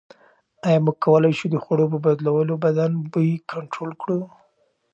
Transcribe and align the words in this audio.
ایا 0.65 0.79
موږ 0.85 0.97
کولای 1.05 1.33
شو 1.39 1.47
د 1.51 1.55
خوړو 1.63 1.85
په 1.93 1.97
بدلولو 2.05 2.53
بدن 2.65 2.91
بوی 3.11 3.31
کنټرول 3.51 3.91
کړو؟ 4.01 4.19